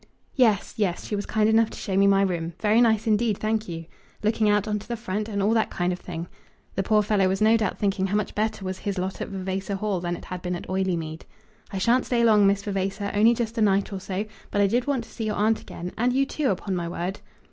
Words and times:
"Yes; 0.33 0.73
yes. 0.77 1.05
She 1.05 1.15
was 1.15 1.27
kind 1.27 1.47
enough 1.47 1.69
to 1.69 1.77
show 1.77 1.95
me 1.95 2.07
my 2.07 2.23
room. 2.23 2.53
Very 2.59 2.81
nice 2.81 3.05
indeed, 3.05 3.37
thank 3.37 3.69
you; 3.69 3.85
looking 4.23 4.49
out 4.49 4.65
into 4.65 4.87
the 4.87 4.97
front, 4.97 5.29
and 5.29 5.43
all 5.43 5.51
that 5.53 5.69
kind 5.69 5.93
of 5.93 5.99
thing." 5.99 6.27
The 6.73 6.81
poor 6.81 7.03
fellow 7.03 7.27
was 7.27 7.39
no 7.39 7.55
doubt 7.55 7.77
thinking 7.77 8.07
how 8.07 8.15
much 8.17 8.33
better 8.33 8.65
was 8.65 8.79
his 8.79 8.97
lot 8.97 9.21
at 9.21 9.27
Vavasor 9.29 9.75
Hall 9.75 9.99
than 9.99 10.15
it 10.15 10.25
had 10.25 10.41
been 10.41 10.55
at 10.55 10.67
Oileymead. 10.67 11.21
"I 11.71 11.77
shan't 11.77 12.07
stay 12.07 12.23
long, 12.23 12.47
Miss 12.47 12.63
Vavasor, 12.63 13.11
only 13.13 13.35
just 13.35 13.59
a 13.59 13.61
night 13.61 13.93
or 13.93 13.99
so; 13.99 14.25
but 14.49 14.59
I 14.59 14.65
did 14.65 14.87
want 14.87 15.03
to 15.03 15.09
see 15.11 15.25
your 15.25 15.35
aunt 15.35 15.61
again, 15.61 15.91
and 15.99 16.11
you, 16.11 16.25
too, 16.25 16.49
upon 16.49 16.75
my 16.75 16.89
word." 16.89 17.19